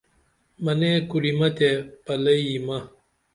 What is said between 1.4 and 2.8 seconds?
تے پلئی یمہ